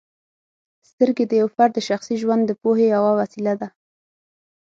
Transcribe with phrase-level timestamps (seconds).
[0.89, 3.67] سترګې د یو فرد د شخصي ژوند د پوهې یوه وسیله ده.